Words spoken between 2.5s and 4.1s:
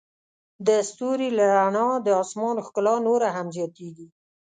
ښکلا نوره هم زیاتیږي.